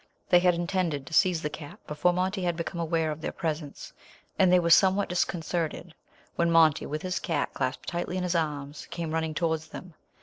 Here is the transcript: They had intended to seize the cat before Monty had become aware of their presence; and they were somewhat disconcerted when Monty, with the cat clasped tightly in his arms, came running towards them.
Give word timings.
They 0.29 0.39
had 0.39 0.55
intended 0.55 1.05
to 1.05 1.13
seize 1.13 1.43
the 1.43 1.49
cat 1.51 1.77
before 1.85 2.11
Monty 2.11 2.41
had 2.41 2.57
become 2.57 2.79
aware 2.81 3.11
of 3.11 3.21
their 3.21 3.31
presence; 3.31 3.93
and 4.39 4.51
they 4.51 4.57
were 4.57 4.71
somewhat 4.71 5.09
disconcerted 5.09 5.93
when 6.35 6.49
Monty, 6.49 6.87
with 6.87 7.03
the 7.03 7.19
cat 7.21 7.53
clasped 7.53 7.87
tightly 7.87 8.17
in 8.17 8.23
his 8.23 8.33
arms, 8.33 8.87
came 8.89 9.11
running 9.13 9.35
towards 9.35 9.67
them. 9.67 9.93